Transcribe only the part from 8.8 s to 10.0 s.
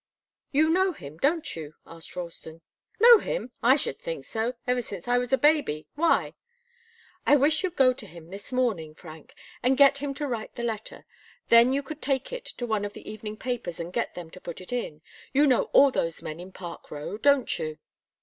Frank, and get